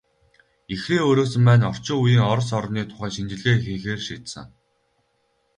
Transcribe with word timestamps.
Ихрийн 0.73 1.03
өрөөсөн 1.09 1.43
маань 1.45 1.67
орчин 1.71 1.97
үеийн 2.03 2.27
Орос 2.31 2.49
орны 2.59 2.81
тухай 2.89 3.11
шинжилгээ 3.15 3.55
хийхээр 3.63 3.99
шийдсэн. 4.07 4.45